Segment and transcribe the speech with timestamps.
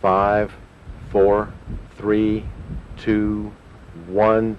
[0.00, 0.50] Five,
[1.12, 1.48] four,
[1.98, 2.44] three,
[2.96, 3.52] two,
[4.08, 4.56] one,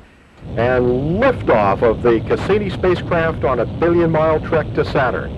[0.55, 5.31] and liftoff of the Cassini spacecraft on a billion-mile trek to Saturn.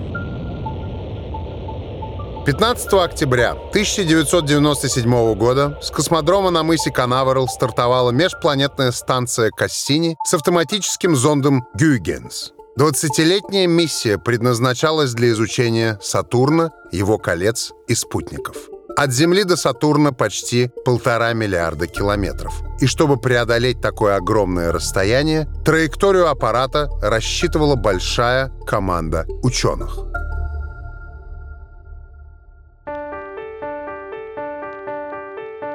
[2.44, 11.16] 15 октября 1997 года с космодрома на мысе Канаверал стартовала межпланетная станция Кассини с автоматическим
[11.16, 12.52] зондом «Гюйгенс».
[12.78, 18.73] 20-летняя миссия предназначалась для изучения Сатурна, его колец и спутников.
[18.96, 22.62] От Земли до Сатурна почти полтора миллиарда километров.
[22.80, 29.98] И чтобы преодолеть такое огромное расстояние, траекторию аппарата рассчитывала большая команда ученых.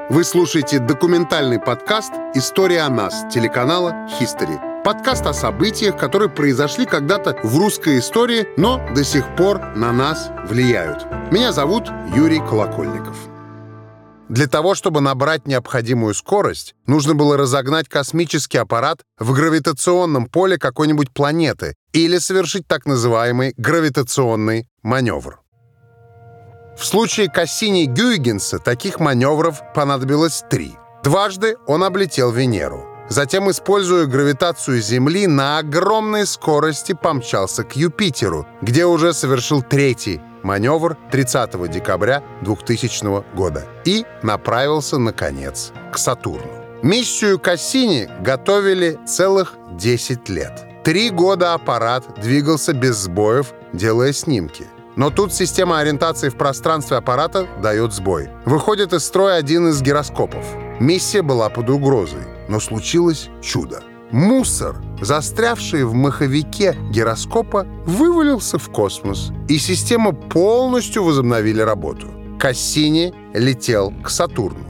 [0.10, 4.84] Вы слушаете документальный подкаст «История о нас» телеканала History.
[4.84, 10.32] Подкаст о событиях, которые произошли когда-то в русской истории, но до сих пор на нас
[10.48, 11.06] влияют.
[11.32, 13.16] Меня зовут Юрий Колокольников.
[14.30, 21.12] Для того, чтобы набрать необходимую скорость, нужно было разогнать космический аппарат в гравитационном поле какой-нибудь
[21.12, 25.40] планеты или совершить так называемый гравитационный маневр.
[26.80, 30.78] В случае Кассини-Гюйгенса таких маневров понадобилось три.
[31.04, 32.88] Дважды он облетел Венеру.
[33.10, 40.96] Затем, используя гравитацию Земли, на огромной скорости помчался к Юпитеру, где уже совершил третий маневр
[41.12, 46.64] 30 декабря 2000 года и направился, наконец, к Сатурну.
[46.82, 50.66] Миссию Кассини готовили целых 10 лет.
[50.86, 54.66] Три года аппарат двигался без сбоев, делая снимки—
[55.00, 58.28] но тут система ориентации в пространстве аппарата дает сбой.
[58.44, 60.46] Выходит из строя один из гироскопов.
[60.82, 63.82] Миссия была под угрозой, но случилось чудо.
[64.12, 72.08] Мусор, застрявший в маховике гироскопа, вывалился в космос, и система полностью возобновили работу.
[72.38, 74.69] Кассини летел к Сатурну.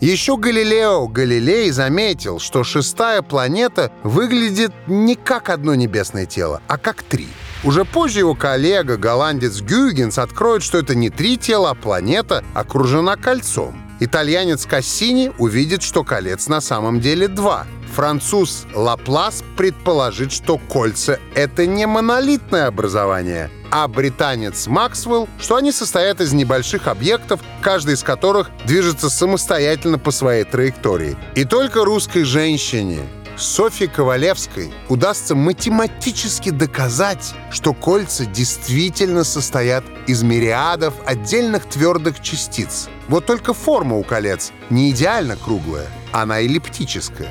[0.00, 7.02] Еще Галилео Галилей заметил, что шестая планета выглядит не как одно небесное тело, а как
[7.02, 7.28] три—
[7.64, 13.16] уже позже его коллега, голландец Гюйгенс, откроет, что это не три тела, а планета окружена
[13.16, 13.74] кольцом.
[13.98, 17.66] Итальянец Кассини увидит, что колец на самом деле два.
[17.94, 26.20] Француз Лаплас предположит, что кольца— это не монолитное образование, а британец Максвелл, что они состоят
[26.20, 31.16] из небольших объектов, каждый из которых движется самостоятельно по своей траектории.
[31.34, 33.00] И только русской женщине
[33.38, 42.88] Софье Ковалевской удастся математически доказать, что кольца действительно состоят из мириадов отдельных твердых частиц.
[43.08, 47.30] Вот только форма у колец не идеально круглая, она эллиптическая.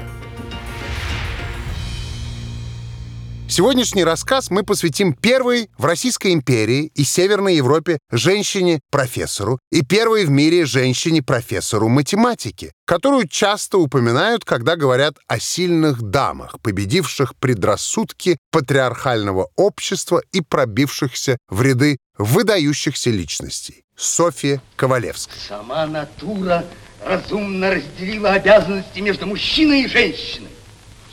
[3.50, 10.30] Сегодняшний рассказ мы посвятим первой в Российской империи и Северной Европе женщине-профессору и первой в
[10.30, 20.22] мире женщине-профессору математики, которую часто упоминают, когда говорят о сильных дамах, победивших предрассудки патриархального общества
[20.34, 23.86] и пробившихся в ряды выдающихся личностей.
[23.96, 25.38] Софья Ковалевская.
[25.48, 26.66] Сама натура
[27.04, 30.50] разумно разделила обязанности между мужчиной и женщиной.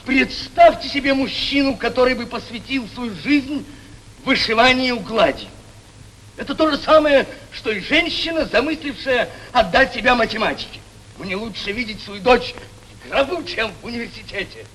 [0.06, 3.64] Представьте себе мужчину, который бы посвятил свою жизнь
[4.24, 5.48] вышиванию глади.
[6.36, 10.80] Это то же самое, что и женщина, замыслившая отдать себя математике.
[11.18, 12.54] Мне лучше видеть свою дочь
[13.04, 14.66] в гробу, чем в университете.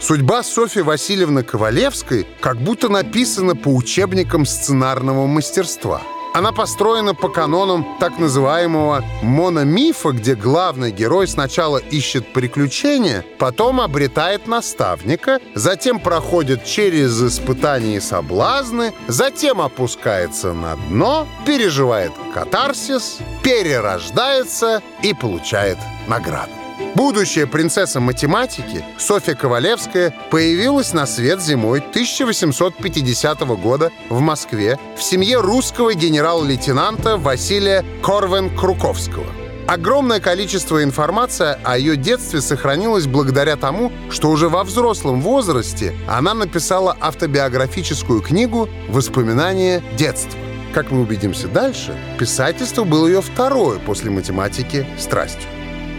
[0.00, 6.02] Судьба Софьи Васильевны Ковалевской как будто написана по учебникам сценарного мастерства–
[6.34, 14.46] она построена по канонам так называемого мономифа, где главный герой сначала ищет приключения, потом обретает
[14.46, 25.14] наставника, затем проходит через испытания и соблазны, затем опускается на дно, переживает катарсис, перерождается и
[25.14, 26.52] получает награду.
[26.98, 35.38] Будущая принцесса математики Софья Ковалевская появилась на свет зимой 1850 года в Москве в семье
[35.38, 39.26] русского генерал-лейтенанта Василия Корвен-Круковского.
[39.68, 46.34] Огромное количество информации о ее детстве сохранилось благодаря тому, что уже во взрослом возрасте она
[46.34, 50.36] написала автобиографическую книгу «Воспоминания детства».
[50.74, 55.48] Как мы убедимся дальше, писательство было ее второе после математики страстью.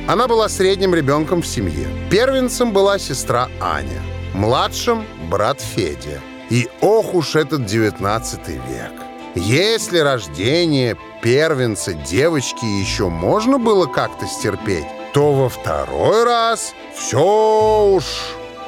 [0.10, 1.88] Она была средним ребенком в семье.
[2.10, 4.02] Первенцем была сестра Аня,
[4.34, 6.20] младшим— брат Федя.
[6.50, 8.92] И ох уж этот 19 век.
[9.36, 18.06] Если рождение первенца девочки еще можно было как-то стерпеть, то во второй раз все уж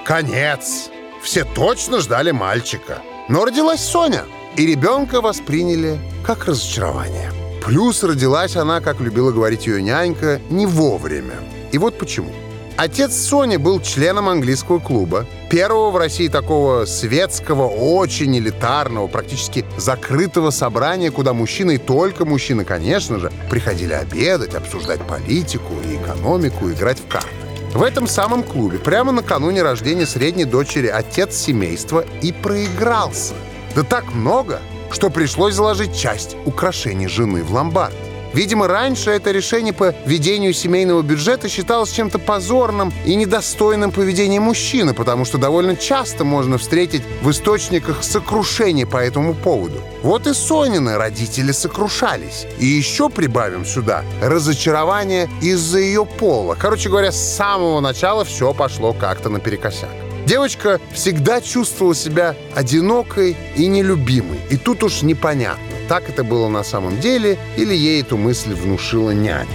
[0.06, 0.92] конец.
[1.24, 3.02] Все точно ждали мальчика.
[3.30, 4.26] Но родилась Соня,
[4.58, 7.41] и ребенка восприняли как разочарование.
[7.62, 11.36] Плюс родилась она, как любила говорить ее нянька, не вовремя.
[11.72, 12.32] И вот почему.
[12.76, 20.50] Отец Сони был членом английского клуба, первого в России такого светского, очень элитарного, практически закрытого
[20.50, 26.98] собрания, куда мужчины, и только мужчины, конечно же, приходили обедать, обсуждать политику и экономику, играть
[26.98, 27.30] в карты.
[27.74, 33.36] В этом самом клубе прямо накануне рождения средней дочери отец семейства и проигрался.
[33.76, 34.60] Да так много,
[34.92, 37.96] что пришлось заложить часть украшений жены в ломбард.
[38.34, 44.94] Видимо, раньше это решение по ведению семейного бюджета считалось чем-то позорным и недостойным поведения мужчины,
[44.94, 49.82] потому что довольно часто можно встретить в источниках сокрушение по этому поводу.
[50.02, 52.46] Вот и Сонины родители сокрушались.
[52.58, 56.56] И еще прибавим сюда разочарование из-за ее пола.
[56.58, 59.90] Короче говоря, с самого начала все пошло как-то наперекосяк.
[60.26, 64.40] Девочка всегда чувствовала себя одинокой и нелюбимой.
[64.50, 69.12] И тут уж непонятно, так это было на самом деле или ей эту мысль внушила
[69.12, 69.48] няня.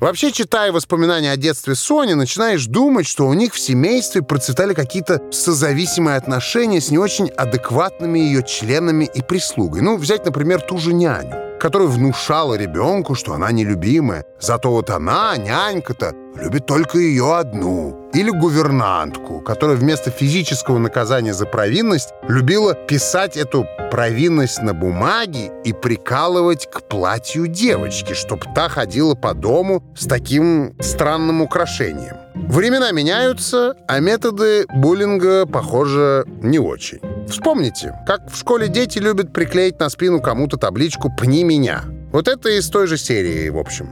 [0.00, 5.20] Вообще, читая воспоминания о детстве Сони, начинаешь думать, что у них в семействе процветали какие-то
[5.30, 9.82] созависимые отношения с не очень адекватными ее членами и прислугой.
[9.82, 14.24] Ну, взять, например, ту же няню которая внушала ребенку, что она нелюбимая.
[14.40, 18.08] Зато вот она, нянька-то, любит только ее одну.
[18.14, 25.72] Или гувернантку, которая вместо физического наказания за провинность любила писать эту провинность на бумаге и
[25.72, 32.16] прикалывать к платью девочки, чтоб та ходила по дому с таким странным украшением.
[32.34, 37.00] Времена меняются, а методы буллинга, похоже, не очень.
[37.30, 41.84] Вспомните, как в школе дети любят приклеить на спину кому-то табличку «Пни меня».
[42.12, 43.88] Вот это из той же серии, в общем.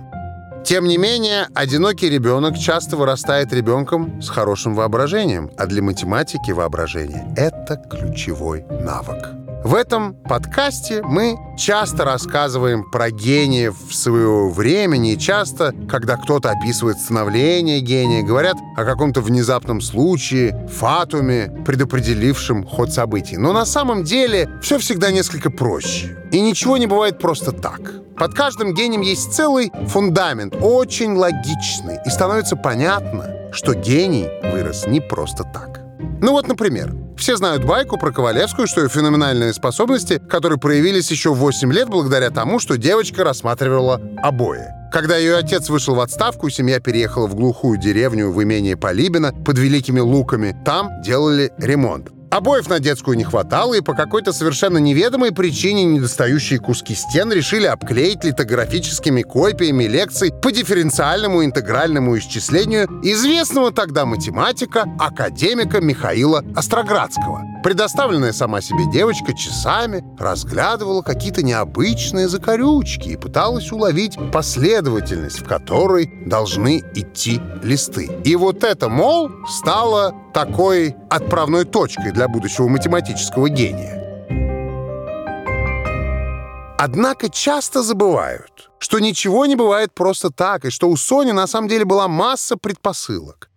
[0.64, 7.32] Тем не менее, одинокий ребенок часто вырастает ребенком с хорошим воображением, а для математики воображение—
[7.37, 9.48] это ключевой навык.
[9.65, 16.99] В этом подкасте мы часто рассказываем про гениев своего времени, и часто, когда кто-то описывает
[16.99, 23.37] становление гения, говорят о каком-то внезапном случае, фатуме, предопределившем ход событий.
[23.37, 26.17] Но на самом деле все всегда несколько проще.
[26.31, 27.81] И ничего не бывает просто так.
[28.17, 35.01] Под каждым гением есть целый фундамент, очень логичный, и становится понятно, что гений вырос не
[35.01, 35.88] просто так.
[36.20, 41.32] Ну вот, например, все знают байку про Ковалевскую, что ее феноменальные способности, которые проявились еще
[41.32, 44.65] в 8 лет благодаря тому, что девочка рассматривала обои.
[44.93, 49.59] Когда ее отец вышел в отставку, семья переехала в глухую деревню в имение Полибина под
[49.59, 50.56] Великими Луками.
[50.65, 52.18] Там делали ремонт.
[52.31, 57.67] Обоев на детскую не хватало, и по какой-то совершенно неведомой причине недостающие куски стен решили
[57.67, 67.43] обклеить литографическими копиями лекций по дифференциальному интегральному исчислению известного тогда математика, академика Михаила Остроградского.
[67.63, 76.09] Предоставленная сама себе девочка часами разглядывала какие-то необычные закорючки и пыталась уловить последовательность, в которой
[76.25, 78.09] должны идти листы.
[78.25, 83.99] И вот это, мол, стало такой отправной точкой для будущего математического гения.
[86.81, 91.69] Однако часто забывают, что ничего не бывает просто так, и что у Сони на самом
[91.69, 93.51] деле была масса предпосылок.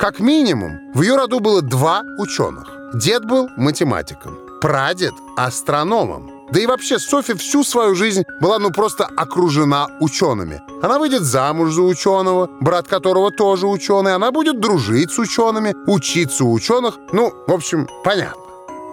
[0.00, 2.75] Как минимум, в ее роду было два ученых.
[2.96, 6.30] Дед был математиком, прадед— астрономом.
[6.50, 10.62] Да и вообще Софья всю свою жизнь была ну просто окружена учеными.
[10.82, 16.44] Она выйдет замуж за ученого, брат которого тоже ученый, она будет дружить с учеными, учиться
[16.44, 16.98] у ученых.
[17.12, 18.42] Ну, в общем, понятно.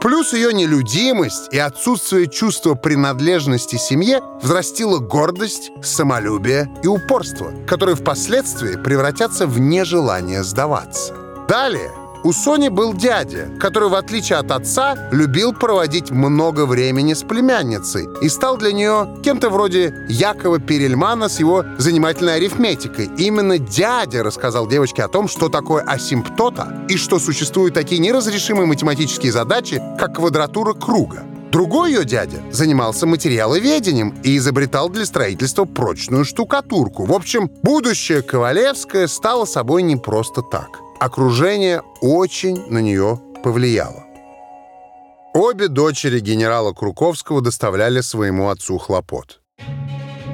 [0.01, 8.75] Плюс ее нелюдимость и отсутствие чувства принадлежности семье взрастило гордость, самолюбие и упорство, которые впоследствии
[8.75, 11.13] превратятся в нежелание сдаваться.
[11.47, 17.21] Далее у Сони был дядя, который, в отличие от отца, любил проводить много времени с
[17.21, 23.09] племянницей и стал для нее кем-то вроде Якова Перельмана с его занимательной арифметикой.
[23.17, 29.31] Именно дядя рассказал девочке о том, что такое асимптота и что существуют такие неразрешимые математические
[29.31, 31.23] задачи, как квадратура круга.
[31.51, 37.05] Другой ее дядя занимался материаловедением и изобретал для строительства прочную штукатурку.
[37.05, 44.05] В общем, будущее Ковалевское стало собой не просто так окружение очень на нее повлияло.
[45.33, 49.41] Обе дочери генерала Круковского доставляли своему отцу хлопот.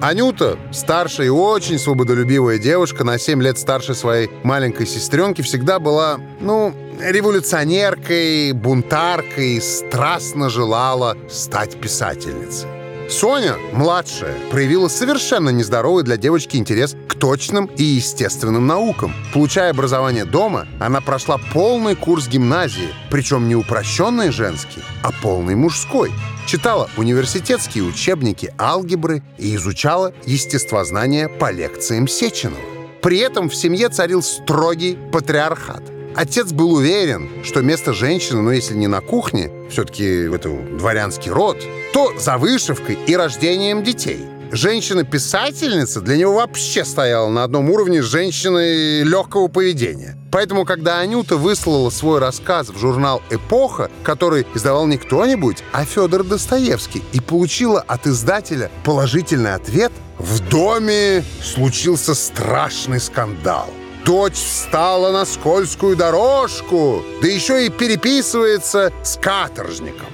[0.02, 6.20] Анюта, старшая и очень свободолюбивая девушка, на 7 лет старше своей маленькой сестренки, всегда была,
[6.40, 12.70] ну, революционеркой, бунтаркой, страстно желала стать писательницей.
[13.10, 19.14] Соня, младшая, проявила совершенно нездоровый для девочки интерес точным и естественным наукам.
[19.34, 26.12] Получая образование дома, она прошла полный курс гимназии, причем не упрощенный женский, а полный мужской.
[26.48, 32.60] читала университетские учебники алгебры и изучала естествознание по лекциям Сеченова.
[33.04, 35.84] При этом в семье царил строгий патриархат.
[36.16, 41.64] Отец был уверен, что место женщины, ну если не на кухне, все-таки это дворянский род,
[41.94, 48.06] то за вышивкой и рождением детей– женщина-писательница для него вообще стояла на одном уровне с
[48.06, 50.18] женщиной легкого поведения.
[50.32, 56.24] Поэтому, когда Анюта выслала свой рассказ в журнал «Эпоха», который издавал не кто-нибудь, а Федор
[56.24, 63.70] Достоевский, и получила от издателя положительный ответ, в доме случился страшный скандал.
[64.06, 70.08] Дочь встала на скользкую дорожку, да еще и переписывается с каторжником.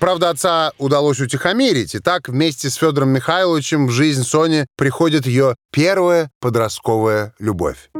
[0.00, 5.56] Правда, отца удалось утихомирить, и так вместе с Федором Михайловичем в жизнь Сони приходит ее
[5.70, 7.90] первая подростковая любовь.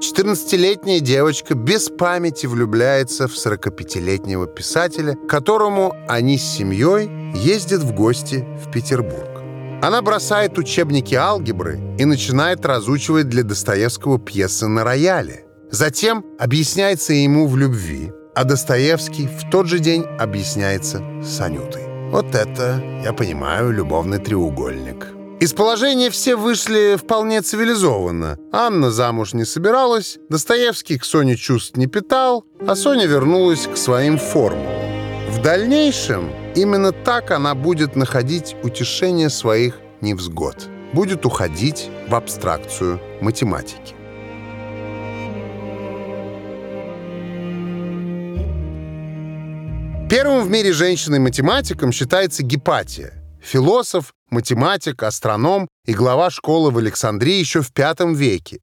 [0.00, 8.46] 14-летняя девочка без памяти влюбляется в 45-летнего писателя, которому они с семьей ездят в гости
[8.64, 9.42] в Петербург.
[9.82, 15.44] Она бросает учебники алгебры и начинает разучивать для Достоевского пьесы на рояле.
[15.70, 21.82] Затем объясняется ему в любви, а Достоевский в тот же день объясняется с Анютой.
[22.10, 25.08] Вот это, я понимаю, любовный треугольник.
[25.40, 28.38] Из положения все вышли вполне цивилизованно.
[28.52, 34.16] Анна замуж не собиралась, Достоевский к Соне чувств не питал, а Соня вернулась к своим
[34.16, 34.84] формулам.
[35.28, 40.68] В дальнейшем именно так она будет находить утешение своих невзгод.
[40.92, 43.94] Будет уходить в абстракцию математики.
[50.08, 57.62] Первым в мире женщиной-математиком считается Гепатия, философ, математик, астроном и глава школы в Александрии еще
[57.62, 58.58] в V веке.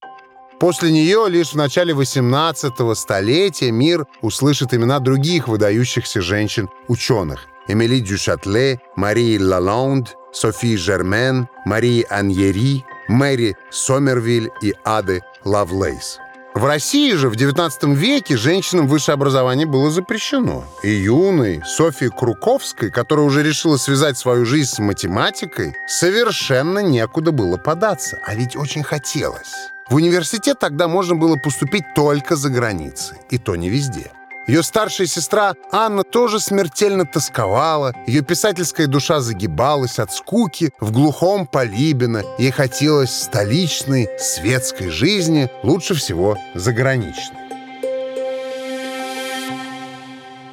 [0.60, 7.48] После нее лишь в начале 18 столетия мир услышит имена других выдающихся женщин-ученых.
[7.68, 16.20] Эмили Дюшатле, Марии Лалонд, Софи Жермен, Марии Аньери, Мэри Сомервиль и Ады Лавлейс.
[16.54, 20.66] В России же в XIX веке женщинам высшее образование было запрещено.
[20.84, 27.56] И юной Софье Круковской, которая уже решила связать свою жизнь с математикой, совершенно некуда было
[27.56, 28.20] податься.
[28.26, 29.54] А ведь очень хотелось.
[29.90, 33.18] В университет тогда можно было поступить только за границей.
[33.30, 34.12] И то не везде.
[34.52, 41.48] Ее старшая сестра Анна тоже смертельно тосковала, ее писательская душа загибалась от скуки в глухом
[41.48, 47.38] Полибино, ей хотелось столичной, светской жизни, лучше всего заграничной.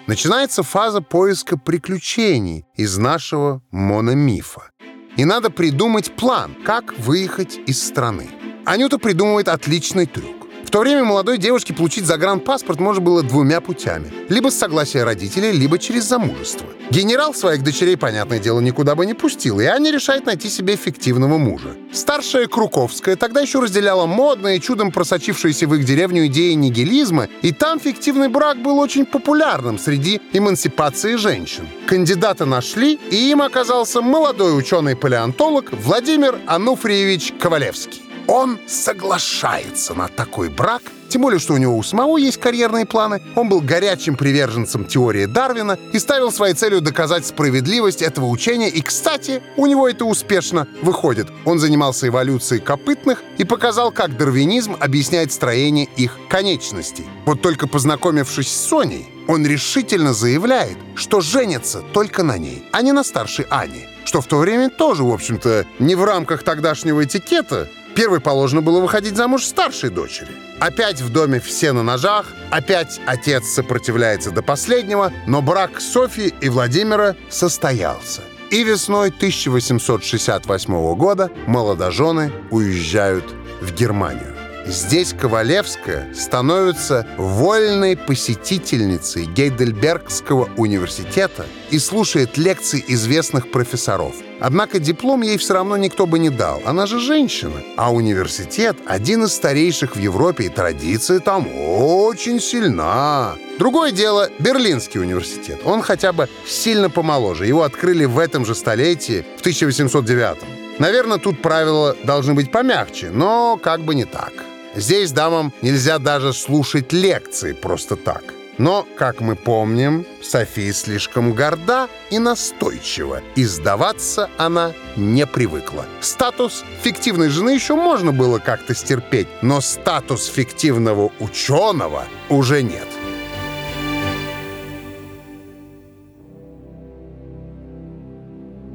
[0.06, 4.70] Начинается фаза поиска приключений из нашего мономифа.
[5.16, 8.30] И надо придумать план, как выехать из страны.
[8.64, 10.37] Анюта придумывает отличный трюк.
[10.68, 14.12] В то время молодой девушке получить загранпаспорт можно было двумя путями.
[14.28, 16.66] Либо с согласия родителей, либо через замужество.
[16.90, 21.38] Генерал своих дочерей, понятное дело, никуда бы не пустил, и Аня решает найти себе фиктивного
[21.38, 21.74] мужа.
[21.90, 27.80] Старшая Круковская тогда еще разделяла модные, чудом просочившиеся в их деревню идеи нигилизма, и там
[27.80, 31.66] фиктивный брак был очень популярным среди эмансипации женщин.
[31.86, 38.07] Кандидата нашли, и им оказался молодой ученый-палеонтолог Владимир Ануфриевич Ковалевский.
[38.28, 43.22] Он соглашается на такой брак, тем более, что у него у самого есть карьерные планы.
[43.34, 48.68] Он был горячим приверженцем теории Дарвина и ставил своей целью доказать справедливость этого учения.
[48.68, 51.28] И, кстати, у него это успешно выходит.
[51.46, 57.06] Он занимался эволюцией копытных и показал, как дарвинизм объясняет строение их конечностей.
[57.24, 62.92] Вот только познакомившись с Соней, он решительно заявляет, что женится только на ней, а не
[62.92, 63.88] на старшей Ане.
[64.04, 67.68] Что в то время тоже, в общем-то, не в рамках тогдашнего этикета,
[67.98, 70.28] Первой положено было выходить замуж старшей дочери.
[70.60, 76.48] Опять в доме все на ножах, опять отец сопротивляется до последнего, но брак Софьи и
[76.48, 78.22] Владимира состоялся.
[78.52, 83.24] И весной 1868 года молодожены уезжают
[83.60, 84.37] в Германию.
[84.68, 94.14] Здесь Ковалевская становится вольной посетительницей Гейдельбергского университета и слушает лекции известных профессоров.
[94.40, 96.60] Однако диплом ей все равно никто бы не дал.
[96.66, 97.62] Она же женщина.
[97.78, 103.36] А университет— один из старейших в Европе, и традиция там очень сильна.
[103.58, 105.60] Другое дело— Берлинский университет.
[105.64, 107.46] Он хотя бы сильно помоложе.
[107.46, 113.58] Его открыли в этом же столетии, в 1809 Наверное, тут правила должны быть помягче, но
[113.60, 114.32] как бы не так.
[114.74, 118.22] Здесь дамам нельзя даже слушать лекции просто так.
[118.58, 125.86] Но, как мы помним, София слишком горда и настойчива, и сдаваться она не привыкла.
[126.00, 132.88] Статус фиктивной жены еще можно было как-то стерпеть, но статус фиктивного ученого уже нет.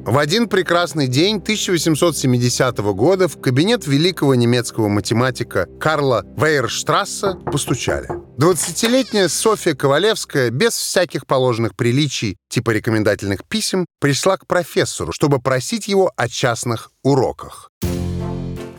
[0.06, 8.10] В один прекрасный день 1870 года в кабинет великого немецкого математика Карла Вейерштрасса постучали.
[8.38, 15.88] 20-летняя Софья Ковалевская без всяких положенных приличий типа рекомендательных писем пришла к профессору, чтобы просить
[15.88, 17.70] его о частных уроках.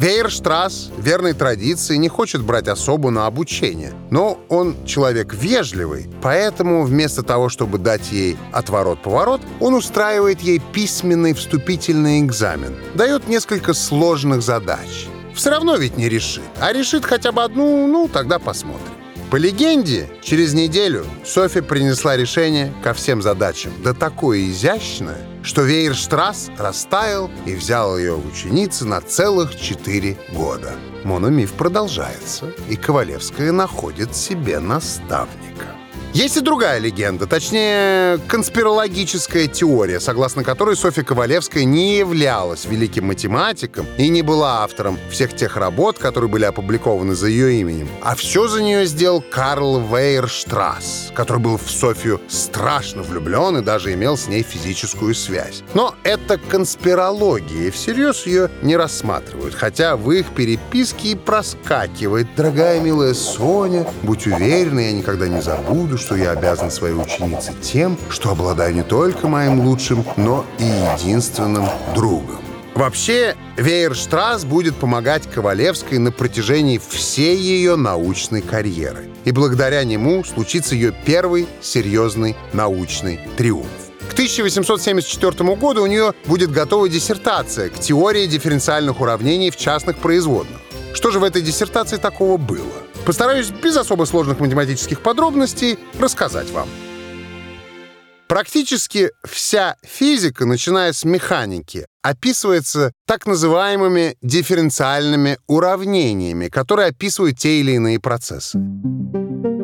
[0.04, 3.94] Вейерштрасс, верной традиции, не хочет брать особу на обучение.
[4.10, 11.32] Но он человек вежливый, поэтому вместо того, чтобы дать ей отворот-поворот, он устраивает ей письменный
[11.32, 15.06] вступительный экзамен, дает несколько сложных задач.
[15.34, 16.44] Все равно ведь не решит.
[16.60, 18.92] А решит хотя бы одну, ну, тогда посмотрим.
[19.30, 23.72] По легенде, через неделю Софья принесла решение ко всем задачам.
[23.82, 30.72] Да такое изящное, что Вейерштрасс растаял и взял ее в ученицы на целых четыре года.
[31.04, 35.83] Мономиф продолжается, и Ковалевская находит себе наставника.
[36.14, 43.84] Есть и другая легенда, точнее, конспирологическая теория, согласно которой Софья Ковалевская не являлась великим математиком
[43.98, 47.88] и не была автором всех тех работ, которые были опубликованы за ее именем.
[48.00, 53.92] А все за нее сделал Карл Вейерштрасс, который был в Софью страшно влюблен и даже
[53.92, 55.64] имел с ней физическую связь.
[55.74, 62.78] Но это конспирология, и всерьез ее не рассматривают, хотя в их переписке и проскакивает «Дорогая
[62.78, 68.30] милая Соня, будь уверена, я никогда не забуду, что я обязан своей ученице тем, что
[68.30, 72.40] обладаю не только моим лучшим, но и единственным другом.
[72.74, 79.08] Вообще, Вейерштрасс будет помогать Ковалевской на протяжении всей ее научной карьеры.
[79.24, 83.66] И благодаря нему случится ее первый серьезный научный триумф.
[84.10, 90.58] К 1874 году у нее будет готова диссертация к теории дифференциальных уравнений в частных производных.
[90.92, 92.83] Что же в этой диссертации такого было?
[93.04, 96.68] Постараюсь без особо сложных математических подробностей рассказать вам.
[98.28, 107.72] Практически вся физика, начиная с механики, описывается так называемыми дифференциальными уравнениями, которые описывают те или
[107.72, 108.58] иные процессы.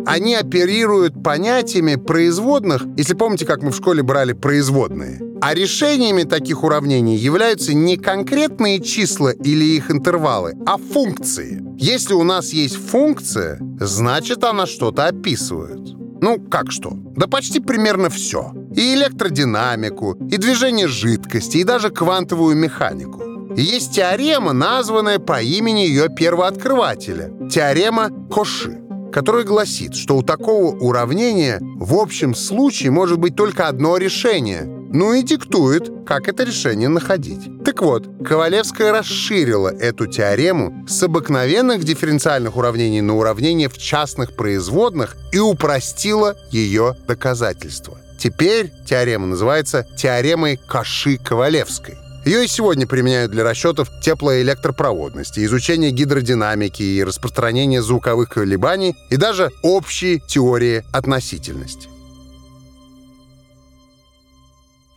[0.06, 5.20] Они оперируют понятиями производных, если помните, как мы в школе брали производные.
[5.40, 11.62] А решениями таких уравнений являются не конкретные числа или их интервалы, а функции.
[11.78, 15.99] Если у нас есть функция, значит она что-то описывает.
[16.22, 16.92] Ну, как что?
[17.16, 18.52] Да почти примерно все.
[18.74, 23.22] И электродинамику, и движение жидкости, и даже квантовую механику.
[23.56, 27.32] Есть теорема, названная по имени ее первооткрывателя.
[27.50, 28.80] Теорема Коши
[29.12, 35.14] которая гласит, что у такого уравнения в общем случае может быть только одно решение, ну
[35.14, 37.48] и диктует, как это решение находить.
[37.64, 45.16] Так вот, Ковалевская расширила эту теорему с обыкновенных дифференциальных уравнений на уравнения в частных производных
[45.32, 47.98] и упростила ее доказательство.
[48.18, 51.96] Теперь теорема называется теоремой Каши-Ковалевской.
[52.26, 59.50] Ее и сегодня применяют для расчетов теплоэлектропроводности, изучения гидродинамики и распространения звуковых колебаний и даже
[59.62, 61.88] общей теории относительности.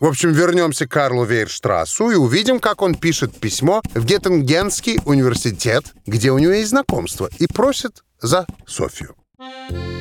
[0.04, 5.86] В общем, вернемся к Карлу Вейрштрассу и увидим, как он пишет письмо в Геттингенский университет,
[6.06, 9.16] где у него есть знакомство, и просит за Софию.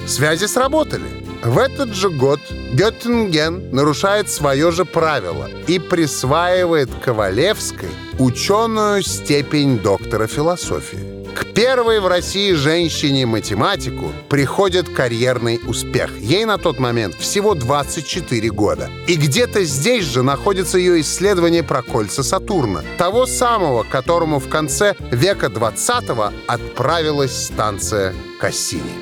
[0.09, 1.09] Связи сработали.
[1.45, 2.41] В этот же год
[2.73, 11.12] Геттинген нарушает свое же правило и присваивает Ковалевской ученую степень доктора философии.
[11.35, 16.11] К первой в России женщине-математику приходит карьерный успех.
[16.19, 18.91] Ей на тот момент всего 24 года.
[19.07, 22.83] И где-то здесь же находится ее исследование про кольца Сатурна.
[22.99, 26.05] Того самого, которому в конце века 20
[26.47, 28.93] отправилась станция Кассини.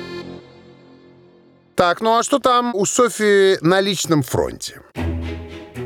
[1.75, 4.81] Так, ну а что там у Софии на личном фронте?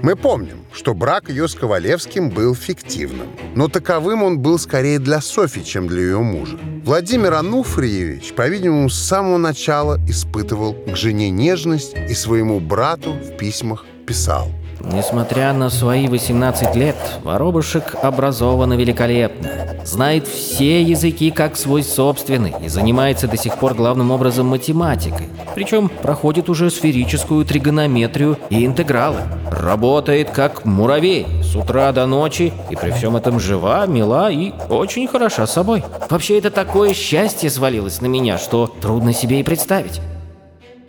[0.06, 3.28] Мы помним, что брак ее с Ковалевским был фиктивным.
[3.56, 6.60] Но таковым он был скорее для Софьи, чем для ее мужа.
[6.84, 13.84] Владимир Ануфриевич, по-видимому, с самого начала испытывал к жене нежность и своему брату в письмах
[14.06, 14.52] писал–
[14.92, 19.50] Несмотря на свои 18 лет, Воробушек образован великолепно.
[19.84, 25.28] Знает все языки как свой собственный и занимается до сих пор главным образом математикой.
[25.56, 29.22] Причем проходит уже сферическую тригонометрию и интегралы.
[29.50, 35.08] Работает как муравей с утра до ночи и при всем этом жива, мила и очень
[35.08, 35.84] хороша собой.
[36.10, 40.02] Вообще это такое счастье свалилось на меня, что трудно себе и представить.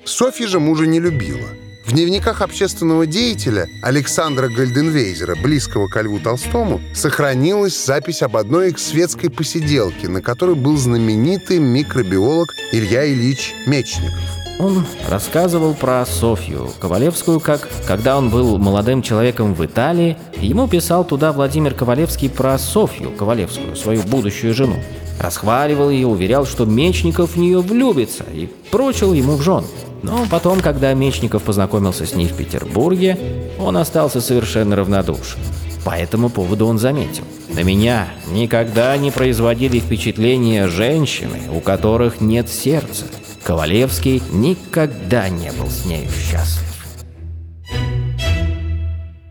[0.05, 1.49] Софья же мужа не любила–
[1.87, 8.79] в дневниках общественного деятеля Александра Гальденвейзера, близкого ко Льву Толстому, сохранилась запись об одной их
[8.79, 14.18] светской посиделке, на которой был знаменитый микробиолог Илья Ильич Мечников.
[14.59, 21.05] Он рассказывал про Софью Ковалевскую, как, когда он был молодым человеком в Италии, ему писал
[21.05, 24.77] туда Владимир Ковалевский про Софью Ковалевскую, свою будущую жену.
[25.20, 29.66] Расхваливал ее, уверял, что Мечников в нее влюбится и прочил ему в жены.
[30.02, 33.18] Но потом, когда Мечников познакомился с ней в Петербурге,
[33.59, 35.40] он остался совершенно равнодушен.
[35.85, 37.24] По этому поводу он заметил.
[37.48, 43.05] На меня никогда не производили впечатления женщины, у которых нет сердца.
[43.44, 46.76] Ковалевский никогда не был с нею счастлив.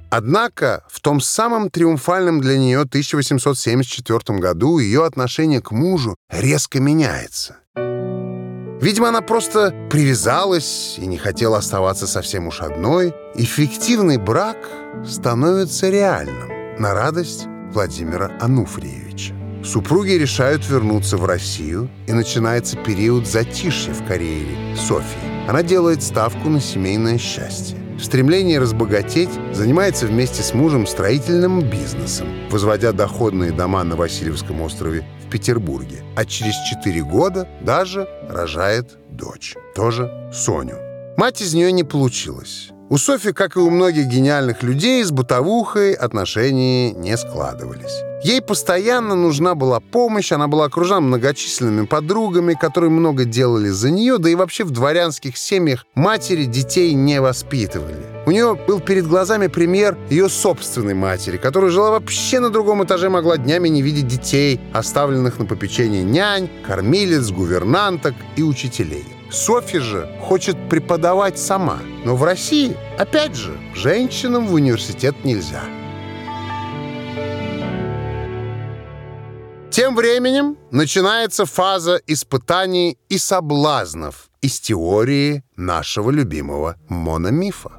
[0.09, 7.57] Однако в том самом триумфальном для нее 1874 году ее отношение к мужу резко меняется.
[8.81, 14.57] Видимо, она просто привязалась и не хотела оставаться совсем уж одной, и фиктивный брак
[15.07, 19.33] становится реальным на радость Владимира Ануфриевича.
[19.63, 25.49] Супруги решают вернуться в Россию, и начинается период затишья в карьере Софии.
[25.49, 27.84] Она делает ставку на семейное счастье.
[27.97, 35.07] В стремлении разбогатеть занимается вместе с мужем строительным бизнесом, возводя доходные дома на Васильевском острове
[35.25, 36.03] в Петербурге.
[36.17, 40.77] А через 4 года даже рожает дочь, тоже Соню.
[41.15, 42.69] Мать из нее не получилась.
[42.87, 48.03] У Софи, как и у многих гениальных людей, с бытовухой отношения не складывались.
[48.23, 54.19] Ей постоянно нужна была помощь, она была окружена многочисленными подругами, которые много делали за нее,
[54.19, 58.05] да и вообще в дворянских семьях матери детей не воспитывали.
[58.27, 63.09] У нее был перед глазами пример ее собственной матери, которая жила вообще на другом этаже,
[63.09, 69.14] могла днями не видеть детей, оставленных на попечение нянь, кормилец, гувернанток и учителей.
[69.31, 71.79] Софи же хочет преподавать сама.
[72.03, 75.63] Но в России, опять же, женщинам в университет нельзя.
[79.71, 87.71] Тем временем начинается фаза испытаний и соблазнов из теории нашего любимого мономифа.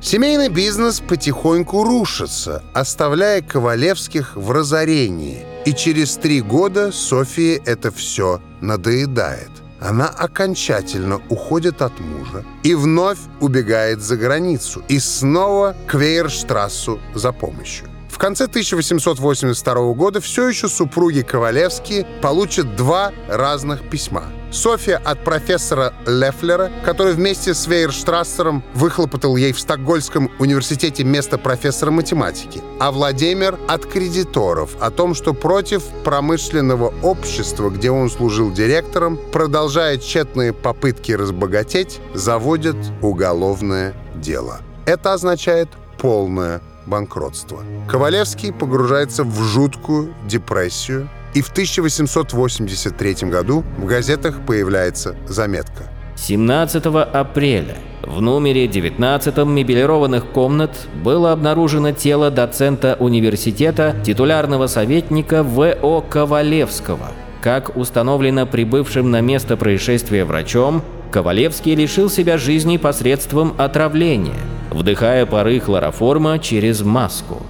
[0.00, 5.44] Семейный бизнес потихоньку рушится, оставляя Ковалевских в разорении.
[5.66, 13.18] И через три года Софии это все надоедает– она окончательно уходит от мужа и вновь
[13.40, 17.88] убегает за границу и снова к Вейерштрассу за помощью.
[18.08, 24.24] В конце 1882 года все еще супруги Ковалевские получат два разных письма.
[24.50, 31.90] София от профессора Лефлера, который вместе с Вейерштрассером выхлопотал ей в Стокгольмском университете место профессора
[31.90, 39.18] математики, а Владимир от кредиторов о том, что против промышленного общества, где он служил директором,
[39.32, 44.60] продолжая тщетные попытки разбогатеть, заводят уголовное дело.
[44.86, 47.62] Это означает полное банкротства.
[47.88, 55.84] Ковалевский погружается в жуткую депрессию, и в 1883 году в газетах появляется заметка.
[56.16, 60.70] 17 апреля в номере 19 мебелированных комнат
[61.04, 66.00] было обнаружено тело доцента университета, титулярного советника В.О.
[66.00, 67.10] Ковалевского.
[67.40, 74.34] Как установлено прибывшим на место происшествия врачом, Ковалевский лишил себя жизни посредством отравления,
[74.70, 77.42] вдыхая пары хлороформа через маску.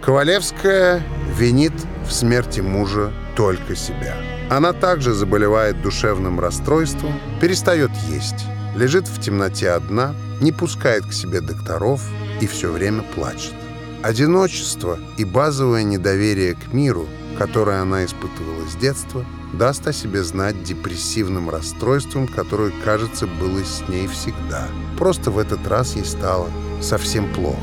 [0.00, 1.02] Ковалевская
[1.36, 1.74] винит
[2.06, 4.16] в смерти мужа только себя.
[4.50, 11.40] Она также заболевает душевным расстройством, перестает есть, лежит в темноте одна, не пускает к себе
[11.40, 12.02] докторов
[12.40, 13.54] и все время плачет.
[14.02, 17.06] Одиночество и базовое недоверие к миру,
[17.38, 23.86] которое она испытывала с детства– даст о себе знать депрессивным расстройством, которое, кажется, было с
[23.88, 24.68] ней всегда.
[24.98, 27.58] Просто в этот раз ей стало совсем плохо.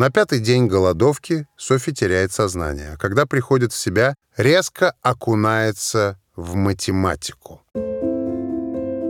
[0.00, 6.54] На пятый день голодовки Софи теряет сознание, а когда приходит в себя, резко окунается в
[6.54, 7.60] математику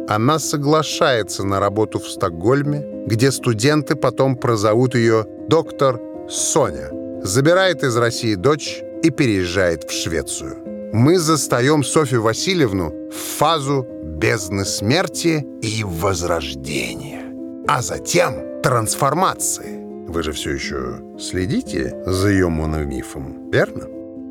[0.09, 6.91] она соглашается на работу в Стокгольме, где студенты потом прозовут ее «доктор Соня»,
[7.23, 10.91] забирает из России дочь и переезжает в Швецию.
[10.93, 17.23] Мы застаем Софью Васильевну в фазу бездны смерти и возрождения,
[17.69, 19.80] а затем трансформации.
[20.13, 23.87] Вы же все еще следите за ее мономифом, верно?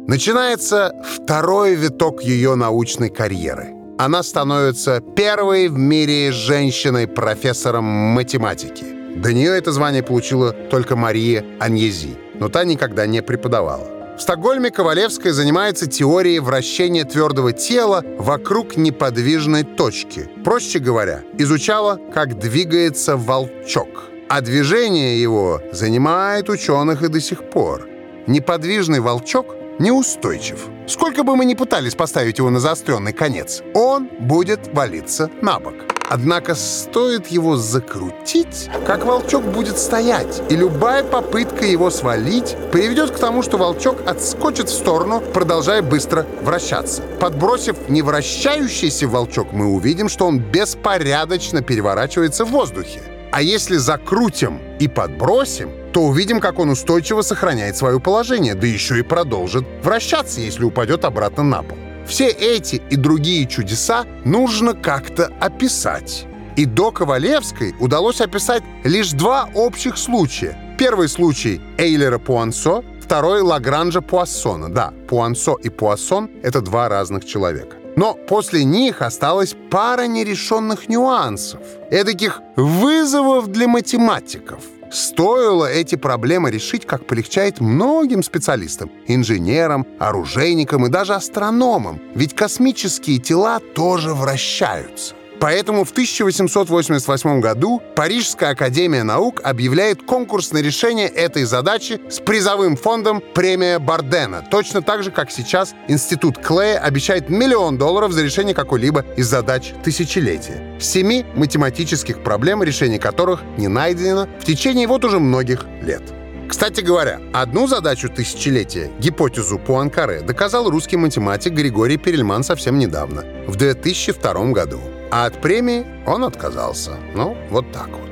[0.07, 8.85] Начинается второй виток ее научной карьеры– она становится первой в мире женщиной-профессором математики.
[9.17, 14.15] До нее это звание получила только Мария Аньези, но та никогда не преподавала.
[14.17, 20.29] В Стокгольме Ковалевская занимается теорией вращения твердого тела вокруг неподвижной точки.
[20.45, 24.08] Проще говоря, изучала, как двигается волчок.
[24.29, 27.87] А движение его занимает ученых и до сих пор.
[28.27, 30.67] неподвижный волчок неустойчив.
[30.87, 35.73] Сколько бы мы ни пытались поставить его на заостренный конец, он будет валиться на бок.
[36.11, 43.19] Однако стоит его закрутить, как волчок будет стоять, и любая попытка его свалить приведет к
[43.19, 47.01] тому, что волчок отскочит в сторону, продолжая быстро вращаться.
[47.19, 53.01] Подбросив невращающийся волчок, мы увидим, что он беспорядочно переворачивается в воздухе.
[53.31, 58.99] А если закрутим и подбросим, то увидим, как он устойчиво сохраняет свое положение, да еще
[58.99, 61.77] и продолжит вращаться, если упадет обратно на пол.
[62.07, 66.25] Все эти и другие чудеса нужно как-то описать.
[66.55, 70.75] И до Ковалевской удалось описать лишь два общих случая.
[70.77, 74.69] Первый случай Эйлера Пуансо, второй Лагранжа Пуассона.
[74.69, 77.78] Да, Пуансо и Пуассон— это два разных человека.
[77.99, 81.59] Но после них осталась пара нерешенных нюансов,
[81.91, 90.89] эдаких вызовов для математиков— Стоило эти проблемы решить, как полегчает многим специалистам, инженерам, оружейникам и
[90.89, 95.13] даже астрономам, ведь космические тела тоже вращаются.
[95.39, 102.75] Поэтому в 1888 году Парижская академия наук объявляет конкурс на решение этой задачи с призовым
[102.75, 108.53] фондом «Премия Бардена», точно так же, как сейчас Институт Клея обещает миллион долларов за решение
[108.53, 110.77] какой-либо из задач тысячелетия.
[110.79, 116.03] Семи математических проблем, решение которых не найдено в течение вот уже многих лет.
[116.49, 123.55] Кстати говоря, одну задачу тысячелетия, гипотезу Пуанкаре, доказал русский математик Григорий Перельман совсем недавно, в
[123.55, 124.81] 2002 году.
[125.11, 126.91] А от премии он отказался.
[127.15, 128.09] Ну, вот так вот.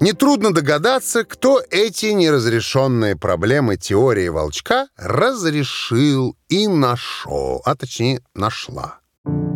[0.00, 9.00] Нетрудно догадаться, кто эти неразрешенные проблемы теории волчка разрешил и нашел, а точнее нашла.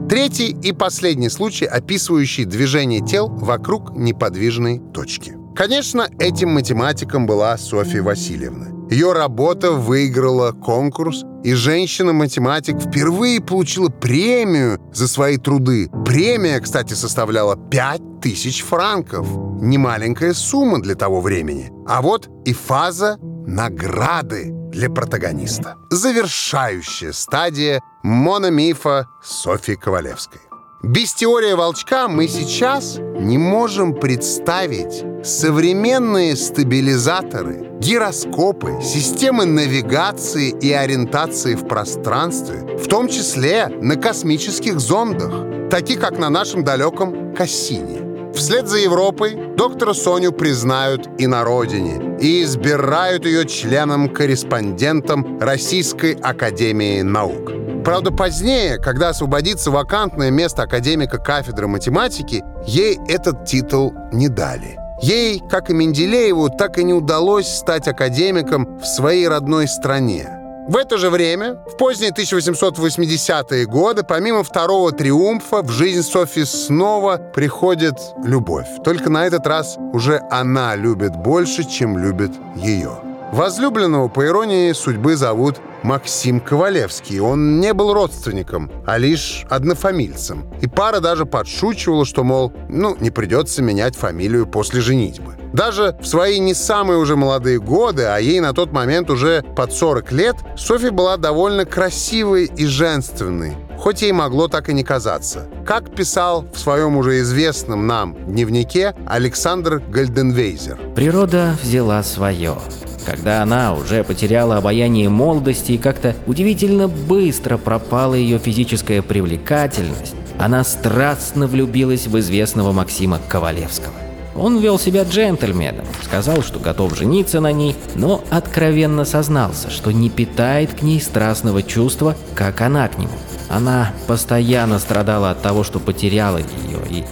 [0.09, 5.37] Третий и последний случай, описывающий движение тел вокруг неподвижной точки.
[5.55, 8.80] Конечно, этим математиком была Софья Васильевна.
[8.91, 15.89] Ее работа выиграла конкурс, и женщина-математик впервые получила премию за свои труды.
[16.05, 19.29] Премия, кстати, составляла 5000 франков.
[19.63, 21.71] Немаленькая сумма для того времени.
[21.87, 25.77] А вот и фаза награды для протагониста.
[25.91, 30.41] Завершающая стадия мономифа Софьи Ковалевской.
[30.83, 41.55] Без теории волчка мы сейчас не можем представить современные стабилизаторы, гироскопы, системы навигации и ориентации
[41.55, 48.33] в пространстве, в том числе на космических зондах, таких как на нашем далеком Кассине.
[48.33, 57.03] Вслед за Европой доктора Соню признают и на родине, и избирают ее членом-корреспондентом Российской Академии
[57.03, 57.70] Наук.
[57.85, 64.79] Правда, позднее, когда освободится вакантное место академика кафедры математики, ей этот титул не дали.
[65.03, 70.29] Ей, как и Менделееву, так и не удалось стать академиком в своей родной стране.
[70.69, 77.17] В это же время, в поздние 1880-е годы, помимо второго триумфа, в жизнь Софи снова
[77.17, 78.69] приходит любовь.
[78.85, 83.10] Только на этот раз уже она любит больше, чем любит ее.
[83.33, 87.21] Возлюбленного, по иронии судьбы, зовут Максим Ковалевский.
[87.21, 90.47] Он не был родственником, а лишь однофамильцем.
[90.61, 95.37] И пара даже подшучивала, что, мол, ну, не придется менять фамилию после женитьбы.
[95.53, 99.73] Даже в свои не самые уже молодые годы, а ей на тот момент уже под
[99.73, 105.49] 40 лет, Софья была довольно красивой и женственной, хоть ей могло так и не казаться.
[105.67, 110.79] Как писал в своем уже известном нам дневнике Александр Гальденвейзер.
[110.95, 112.57] «Природа взяла свое.
[113.05, 120.65] Когда она уже потеряла обаяние молодости и как-то удивительно быстро пропала ее физическая привлекательность, она
[120.65, 123.95] страстно влюбилась в известного Максима Ковалевского.
[124.37, 130.09] Он вел себя джентльменом, сказал, что готов жениться на ней, но откровенно сознался, что не
[130.09, 133.13] питает к ней страстного чувства, как она к нему.
[133.49, 137.05] Она постоянно страдала от того, что потеряла ее и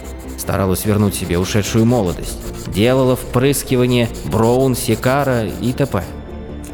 [0.49, 2.39] старалась вернуть себе ушедшую молодость
[2.73, 6.03] делала впрыскивание Броун-Сикара и т.п.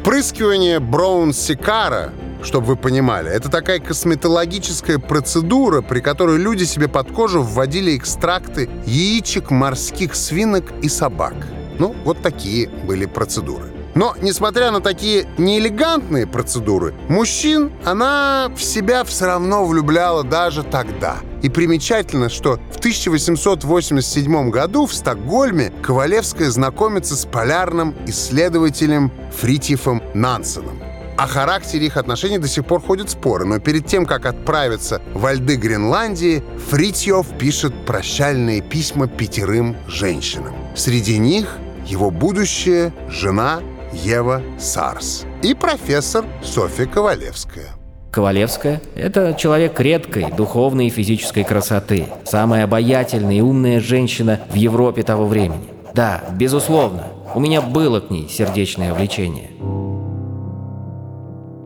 [0.00, 2.12] Впрыскивание Броун-Сикара
[2.42, 3.30] чтобы вы понимали.
[3.30, 10.64] Это такая косметологическая процедура, при которой люди себе под кожу вводили экстракты яичек морских свинок
[10.80, 11.34] и собак.
[11.78, 13.75] Ну, вот такие были процедуры.
[13.96, 21.16] Но, несмотря на такие неэлегантные процедуры, мужчин она в себя все равно влюбляла даже тогда.
[21.42, 30.78] И примечательно, что в 1887 году в Стокгольме Ковалевская знакомится с полярным исследователем Фритьефом Нансеном.
[31.16, 35.32] О характере их отношений до сих пор ходят споры, но перед тем, как отправиться во
[35.32, 40.52] льды Гренландии, Фритьев пишет прощальные письма пятерым женщинам.
[40.74, 41.56] Среди них
[41.86, 43.60] его будущая жена
[44.04, 47.70] Ева Сарс и профессор Софья Ковалевская.
[48.12, 55.02] Ковалевская– это человек редкой духовной и физической красоты, самая обаятельная и умная женщина в Европе
[55.02, 55.68] того времени.
[55.94, 59.50] Да, безусловно, у меня было к ней сердечное влечение.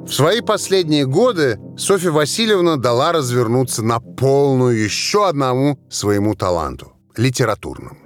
[0.06, 7.96] В свои последние годы Софья Васильевна дала развернуться на полную еще одному своему таланту– литературному.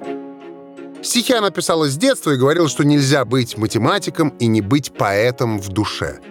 [1.04, 5.60] Стихи она писала с детства и говорила, что нельзя быть математиком и не быть поэтом
[5.60, 6.20] в душе–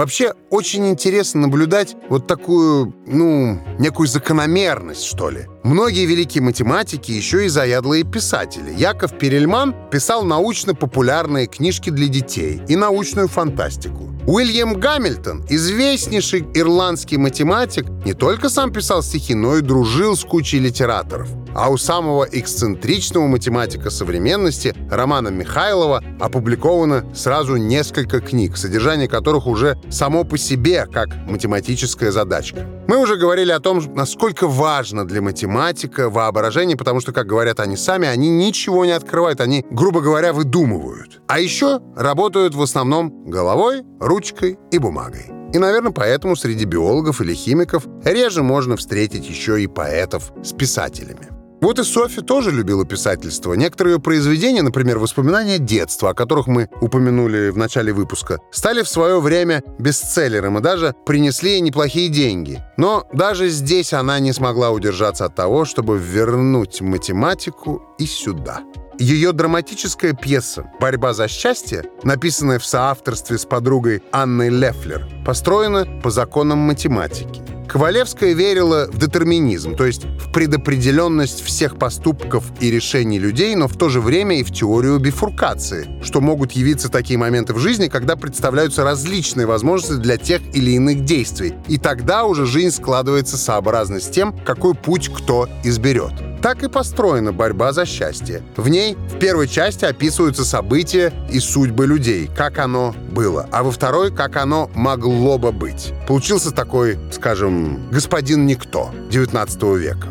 [0.00, 5.46] Вообще, очень интересно наблюдать вот такую, ну, некую закономерность, что ли.
[5.62, 8.74] Многие великие математики еще и заядлые писатели.
[8.74, 14.10] Яков Перельман писал научно-популярные книжки для детей и научную фантастику.
[14.26, 20.60] Уильям Гамильтон, известнейший ирландский математик, не только сам писал стихи, но и дружил с кучей
[20.60, 21.28] литераторов.
[21.54, 29.76] А у самого эксцентричного математика современности Романа Михайлова опубликовано сразу несколько книг, содержание которых уже
[29.90, 32.66] само по себе как математическая задачка.
[32.86, 35.20] Мы уже говорили о том, насколько важно для
[35.50, 40.32] математика воображение, потому что, как говорят они сами, они ничего не открывают, они, грубо говоря,
[40.32, 41.20] выдумывают.
[41.26, 45.26] А еще работают в основном головой, ручкой и бумагой.
[45.52, 51.39] И, наверное, поэтому среди биологов или химиков реже можно встретить еще и поэтов с писателями.
[51.60, 53.52] Вот и Софи тоже любила писательство.
[53.52, 58.88] Некоторые ее произведения, например, «Воспоминания детства», о которых мы упомянули в начале выпуска, стали в
[58.88, 62.62] свое время бестселлером и даже принесли ей неплохие деньги.
[62.78, 68.60] Но даже здесь она не смогла удержаться от того, чтобы вернуть математику и сюда.
[68.98, 76.10] Ее драматическая пьеса «Борьба за счастье», написанная в соавторстве с подругой Анной Лефлер, построена по
[76.10, 77.42] законам математики.
[77.70, 83.76] Ковалевская верила в детерминизм, то есть в предопределенность всех поступков и решений людей, но в
[83.76, 88.16] то же время и в теорию бифуркации, что могут явиться такие моменты в жизни, когда
[88.16, 91.54] представляются различные возможности для тех или иных действий.
[91.68, 96.12] И тогда уже жизнь складывается сообразно с тем, какой путь кто изберет.
[96.42, 98.42] Так и построена борьба за счастье.
[98.56, 103.70] В ней в первой части описываются события и судьбы людей, как оно было, а во
[103.70, 105.92] второй, как оно могло бы быть.
[106.08, 107.59] Получился такой, скажем,
[107.90, 110.08] господин Никто 19 века.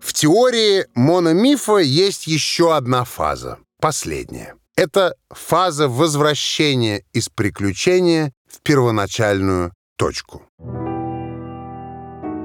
[0.00, 4.54] В теории мономифа есть еще одна фаза, последняя.
[4.76, 10.42] Это фаза возвращения из приключения в первоначальную точку.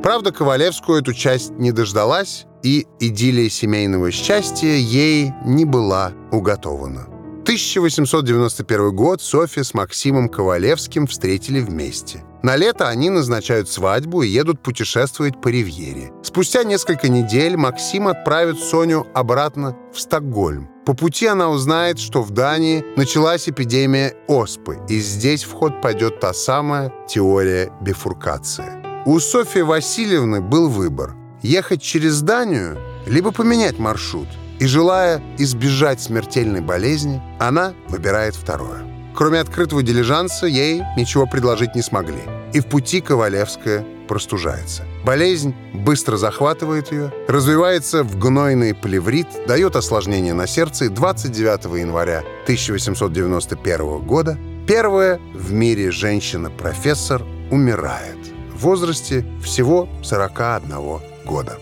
[0.02, 7.19] Правда, Ковалевскую эту часть не дождалась, и идиллия семейного счастья ей не была уготована.
[7.50, 12.24] 1891 год Софья с Максимом Ковалевским встретили вместе.
[12.44, 16.12] На лето они назначают свадьбу и едут путешествовать по Ривьере.
[16.22, 20.70] Спустя несколько недель Максим отправит Соню обратно в Стокгольм.
[20.86, 26.20] По пути она узнает, что в Дании началась эпидемия оспы, и здесь в ход пойдет
[26.20, 29.04] та самая теория бифуркации.
[29.08, 34.28] У Софьи Васильевны был выбор– ехать через Данию, либо поменять маршрут.
[34.60, 38.84] И желая избежать смертельной болезни, она выбирает второе.
[39.16, 42.22] Кроме открытого дилижанса, ей ничего предложить не смогли.
[42.54, 44.84] И в пути Ковалевская простужается.
[45.06, 52.20] Болезнь быстро захватывает ее, развивается в гнойный плеврит, дает осложнение на сердце и 29 января
[52.44, 58.18] 1891 года первая в мире женщина-профессор умирает
[58.54, 61.58] в возрасте всего 41 года.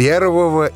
[0.00, 0.08] 1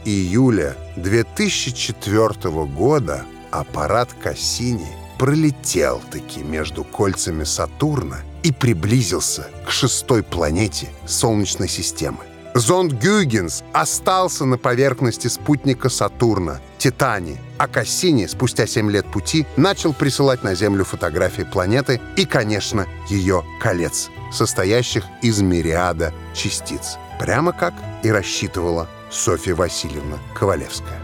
[0.05, 4.87] июля 2004 года аппарат Кассини
[5.19, 12.19] пролетел-таки между кольцами Сатурна и приблизился к шестой планете Солнечной системы.
[12.55, 19.95] Зонд Гюйгенс остался на поверхности спутника Сатурна, Титане, а Кассини спустя 7 лет пути начал
[19.95, 26.99] присылать на Землю фотографии планеты и, конечно, ее колец состоящих из мириада частиц.
[27.19, 31.01] Прямо как и рассчитывала Софья Васильевна Ковалевская.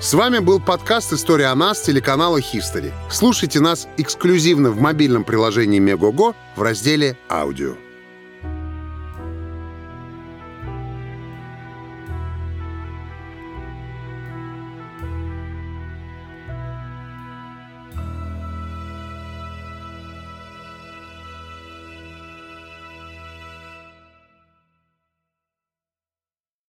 [0.00, 2.92] С вами был подкаст «История о нас» телеканала History.
[3.10, 7.74] Слушайте нас эксклюзивно в мобильном приложении Мегого в разделе «Аудио».